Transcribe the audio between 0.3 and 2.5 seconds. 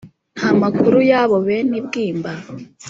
nta makuru y’abo benebwimba’